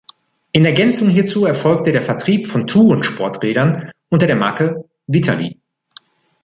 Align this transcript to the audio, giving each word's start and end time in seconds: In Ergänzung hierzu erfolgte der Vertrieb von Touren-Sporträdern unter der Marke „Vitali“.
In 0.51 0.65
Ergänzung 0.65 1.09
hierzu 1.09 1.45
erfolgte 1.45 1.91
der 1.91 2.01
Vertrieb 2.01 2.47
von 2.47 2.65
Touren-Sporträdern 2.65 3.91
unter 4.09 4.25
der 4.25 4.35
Marke 4.35 4.89
„Vitali“. 5.05 5.59